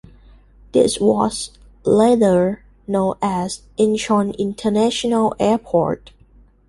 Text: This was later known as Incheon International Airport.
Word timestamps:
This 0.71 0.99
was 0.99 1.51
later 1.83 2.65
known 2.87 3.17
as 3.21 3.61
Incheon 3.77 4.35
International 4.39 5.35
Airport. 5.39 6.11